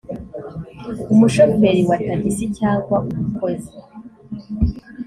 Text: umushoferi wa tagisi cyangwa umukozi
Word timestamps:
umushoferi 1.13 1.81
wa 1.89 1.97
tagisi 2.05 2.45
cyangwa 2.57 2.95
umukozi 3.13 3.71